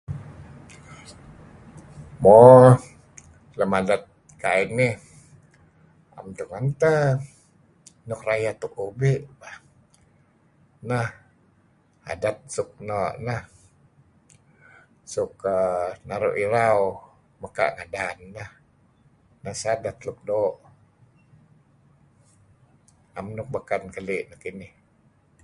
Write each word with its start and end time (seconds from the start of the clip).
Mo 2.21 2.35
lem 3.57 3.71
adet 3.79 4.01
kai 4.43 4.61
nih 4.77 4.93
am 6.17 6.27
tungen 6.37 6.65
teh 6.81 7.01
luk 8.07 8.21
rayeh 8.27 8.55
tu'uh 8.61 8.91
be' 8.99 9.21
neh 10.89 11.07
adet 12.11 12.37
suk 12.55 12.69
no' 12.89 13.15
nah 13.27 13.41
suk 15.13 15.33
err 15.55 15.85
naru' 16.07 16.35
iraw 16.45 16.79
mekaa' 17.41 17.73
ngadan 17.75 18.17
inah 18.27 18.49
neh 19.43 19.55
sah 19.61 19.73
adet 19.75 19.97
luk 20.05 20.19
doo' 20.29 20.55
am 23.17 23.27
nuk 23.35 23.49
beken 23.55 23.81
keli' 23.95 24.27
kuh 24.29 24.39
kinih 24.43 24.73